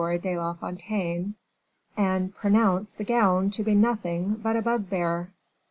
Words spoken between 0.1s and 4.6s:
de la Fontaine and pronounce the gown to be nothing but